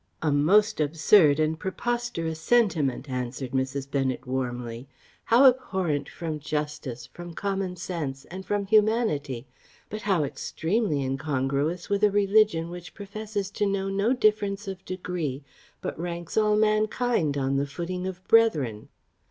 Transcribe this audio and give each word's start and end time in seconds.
"A 0.23 0.31
most 0.31 0.79
absurd 0.81 1.39
and 1.39 1.59
preposterous 1.59 2.39
sentiment," 2.39 3.07
answered 3.07 3.51
Mrs. 3.51 3.91
Bennet 3.91 4.25
warmly; 4.25 4.87
"how 5.25 5.45
abhorrent 5.45 6.09
from 6.09 6.39
justice, 6.39 7.05
from 7.05 7.35
common 7.35 7.75
sense, 7.75 8.25
and 8.25 8.43
from 8.43 8.65
humanity 8.65 9.45
but 9.91 10.01
how 10.01 10.23
extremely 10.23 11.01
incongruous 11.03 11.87
with 11.87 12.03
a 12.03 12.09
religion 12.09 12.71
which 12.71 12.95
professes 12.95 13.51
to 13.51 13.67
know 13.67 13.89
no 13.89 14.11
difference 14.11 14.67
of 14.67 14.83
degree, 14.85 15.43
but 15.81 15.99
ranks 15.99 16.35
all 16.35 16.55
mankind 16.55 17.37
on 17.37 17.57
the 17.57 17.67
footing 17.67 18.07
of 18.07 18.27
brethren! 18.27 18.89